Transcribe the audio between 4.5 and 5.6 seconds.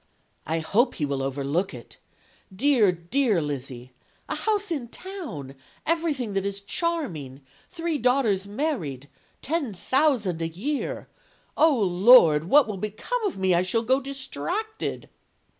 in town!